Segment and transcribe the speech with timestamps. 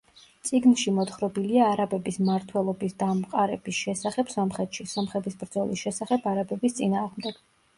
[0.49, 7.43] წიგნში მოთხრობილია არაბების მართველობის დამყარების შესახებ სომხეთში, სომხების ბრძოლის შესახებ არაბების წინააღმდეგ.